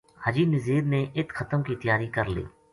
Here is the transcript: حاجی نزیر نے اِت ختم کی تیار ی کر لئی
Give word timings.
حاجی 0.23 0.43
نزیر 0.53 0.81
نے 0.93 1.01
اِت 1.15 1.27
ختم 1.37 1.59
کی 1.67 1.75
تیار 1.81 1.99
ی 2.05 2.07
کر 2.15 2.25
لئی 2.35 2.45